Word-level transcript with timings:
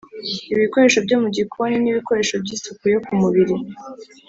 Ibikoresho 0.53 0.97
byo 1.05 1.17
mu 1.21 1.27
gikoni 1.37 1.75
n 1.79 1.85
ibikoresho 1.91 2.35
by 2.43 2.49
isuku 2.55 2.83
yo 2.93 2.99
ku 3.05 3.13
mubiri 3.21 3.55